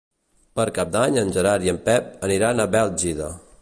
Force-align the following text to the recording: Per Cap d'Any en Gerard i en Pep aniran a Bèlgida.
Per 0.59 0.65
Cap 0.77 0.89
d'Any 0.95 1.19
en 1.23 1.31
Gerard 1.37 1.69
i 1.69 1.73
en 1.77 1.79
Pep 1.91 2.11
aniran 2.31 2.65
a 2.67 2.71
Bèlgida. 2.79 3.35